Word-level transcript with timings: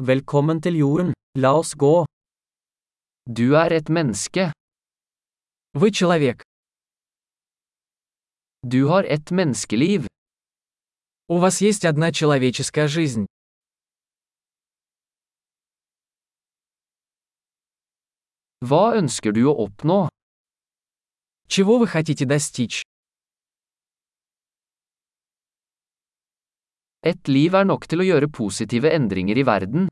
Velkommen 0.00 0.62
til 0.64 0.78
jorden, 0.80 1.12
la 1.36 1.50
oss 1.60 1.74
gå. 1.76 2.06
Du 3.38 3.52
er 3.52 3.68
et 3.78 3.88
menneske. 3.92 4.52
Вы 5.76 5.90
человек. 5.90 6.40
Du 8.62 8.88
har 8.88 9.04
ett 9.04 9.30
menneskeliv. 9.30 10.06
У 11.28 11.36
вас 11.38 11.60
есть 11.60 11.84
одна 11.84 12.12
человеческая 12.12 12.88
жизнь. 12.88 13.26
Hva 18.64 18.96
ønsker 18.96 19.32
du 19.36 19.44
å 19.52 19.54
oppnå? 19.66 20.08
Чего 21.46 21.76
вы 21.76 21.86
хотите 21.86 22.24
достичь? 22.24 22.89
Et 27.02 27.28
liv 27.28 27.54
er 27.56 27.64
nok 27.64 27.86
til 27.88 28.02
å 28.02 28.04
gjøre 28.04 28.28
positive 28.28 28.90
endringer 28.92 29.38
i 29.40 29.44
verden. 29.48 29.88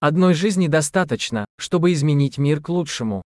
Одной 0.00 0.34
жизни 0.34 0.66
достаточно, 0.66 1.44
чтобы 1.56 1.92
изменить 1.92 2.38
мир 2.38 2.60
к 2.60 2.68
лучшему. 2.68 3.22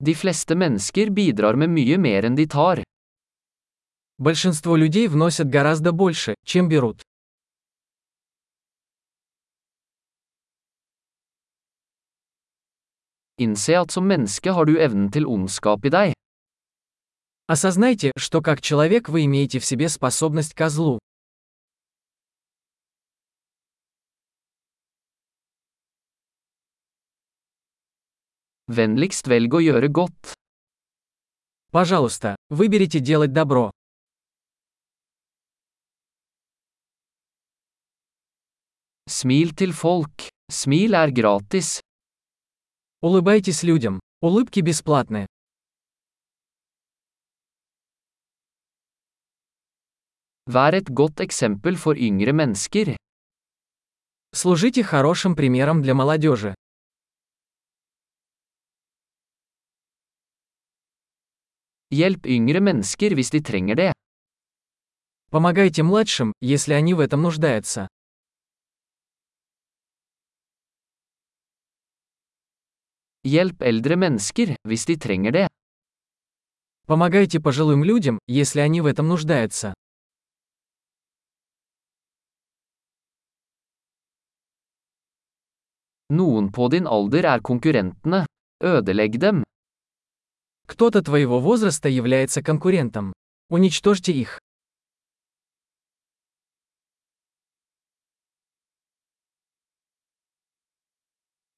De 0.00 0.14
fleste 0.14 0.54
mennesker 0.54 1.10
bidrar 1.10 1.56
med 1.56 1.68
mye 1.68 1.98
mer 1.98 2.24
enn 2.24 2.36
de 2.36 2.46
tar. 2.46 2.80
Большинство 4.16 4.76
людей 4.76 5.08
вносят 5.08 5.48
гораздо 5.48 5.92
больше, 5.92 6.34
чем 6.44 6.70
берут. 6.70 7.02
Innse 13.40 13.78
at 13.80 13.90
som 13.90 14.04
menneske 14.04 14.52
har 14.52 14.68
du 14.68 14.76
evnen 14.76 15.08
til 15.08 15.24
ondskap 15.24 15.86
i 15.88 15.90
deg. 15.94 16.12
Осознайте, 17.48 18.12
что 18.16 18.42
как 18.42 18.60
человек 18.60 19.08
вы 19.08 19.24
имеете 19.24 19.58
в 19.58 19.64
себе 19.64 19.88
способность 19.88 20.54
ко 20.54 20.68
злу. 20.68 20.98
Vennligst 28.68 29.26
velg 29.26 29.56
å 29.56 29.64
gjøre 29.64 29.88
godt. 29.88 30.34
Пожалуйста, 31.72 32.36
выберите 32.50 33.00
делать 33.00 33.32
добро. 33.32 33.70
Smil 39.08 39.56
til 39.56 39.72
folk. 39.72 40.28
Smil 40.52 40.94
er 40.94 41.10
gratis. 41.10 41.80
Улыбайтесь 43.02 43.62
людям. 43.62 43.98
Улыбки 44.20 44.60
бесплатны. 44.60 45.26
Vær 50.44 50.74
et 50.74 50.90
godt 50.92 51.20
eksempel 51.20 51.76
for 51.76 51.96
yngre 51.96 52.32
mennesker. 52.32 52.96
Служите 54.34 54.82
хорошим 54.82 55.34
примером 55.34 55.80
для 55.80 55.94
молодежи. 55.94 56.54
Hjelp 61.90 62.26
yngre 62.26 62.60
mennesker 62.60 63.14
hvis 63.14 63.30
de 63.30 63.40
trenger 63.40 63.76
det. 63.76 63.92
Помогайте 65.30 65.82
младшим, 65.82 66.34
если 66.42 66.74
они 66.74 66.92
в 66.92 67.00
этом 67.00 67.22
нуждаются. 67.22 67.88
Hjelp 73.22 73.60
eldre 73.62 73.96
mennesker 74.00 74.54
hvis 74.64 74.86
de 74.88 74.96
trenger 74.96 75.32
det. 75.32 75.48
Помогайте 76.86 77.38
пожилым 77.38 77.84
людям, 77.84 78.18
если 78.26 78.60
они 78.60 78.80
в 78.80 78.86
этом 78.86 79.08
нуждаются. 79.08 79.74
Noen 86.10 86.50
på 86.50 86.68
din 86.68 86.86
alder 86.86 87.24
er 87.24 87.40
konkurrentene. 87.40 88.26
Ødelegg 88.60 89.18
dem. 89.18 89.44
Кто-то 90.66 91.02
твоего 91.02 91.40
возраста 91.40 91.88
является 91.88 92.42
конкурентом. 92.42 93.12
Уничтожьте 93.48 94.12
их. 94.12 94.40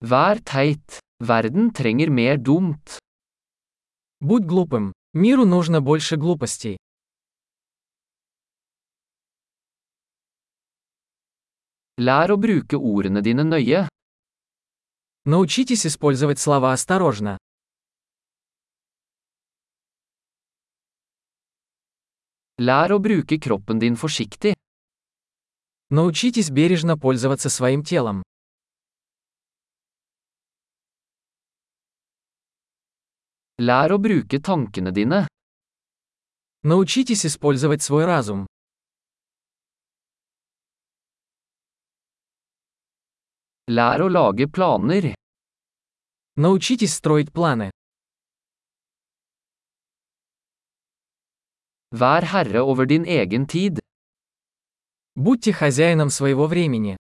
Vær 0.00 0.39
teit. 0.43 1.02
Verden 1.22 1.71
trenger 1.72 2.10
mer 2.10 2.37
dumt. 2.37 2.99
Будь 4.19 4.44
глупым. 4.44 4.93
Миру 5.12 5.44
нужно 5.44 5.81
больше 5.81 6.16
глупостей. 6.16 6.78
Lær 11.97 12.34
å 12.34 12.37
bruke 12.37 12.75
ordene 12.75 13.22
dine 13.22 13.44
nøye. 13.47 13.87
Научитесь 15.25 15.87
использовать 15.87 16.41
слова 16.41 16.72
осторожно. 16.72 17.38
Lær 22.59 22.91
å 22.91 22.99
bruke 22.99 23.38
kroppen 23.38 23.78
din 23.78 23.94
forsiktig. 23.94 24.56
Научитесь 25.91 26.50
бережно 26.50 26.99
пользоваться 26.99 27.49
своим 27.49 27.84
телом. 27.84 28.22
Lær 33.62 33.93
å 33.95 33.99
bruke 34.03 34.41
tankene 34.43 34.91
dine. 34.91 35.28
Научитесь 36.65 37.25
использовать 37.25 37.83
свой 37.83 38.06
разум. 38.06 38.47
Lær 43.69 44.03
å 44.03 44.09
lage 44.09 44.49
planer. 44.50 45.15
Научитесь 46.34 46.95
строить 46.95 47.31
планы. 47.33 47.71
Vær 51.93 52.25
herre 52.33 52.62
over 52.62 52.87
din 52.87 53.05
egen 53.05 53.47
tid. 53.47 53.79
Будьте 55.15 55.53
хозяином 55.53 56.11
своего 56.11 56.49
времени. 56.49 56.97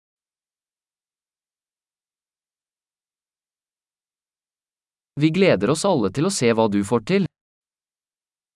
Vi 5.16 5.28
gleder 5.30 5.70
oss 5.70 5.84
alle 5.84 6.08
til 6.10 6.24
å 6.24 6.30
se 6.32 6.48
hva 6.56 6.68
du 6.72 6.80
får 6.84 7.02
til. 7.04 7.26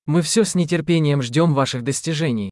Мы 0.06 0.22
все 0.22 0.44
с 0.44 0.54
нетерпением 0.54 1.20
ждем 1.22 1.52
ваших 1.52 1.82
достижений. 1.82 2.50